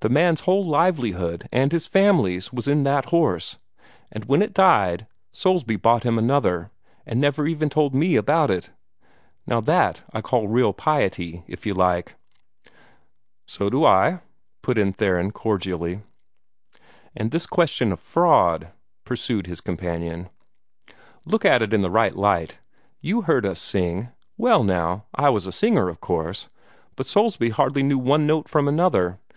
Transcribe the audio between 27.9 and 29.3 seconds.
one note from another.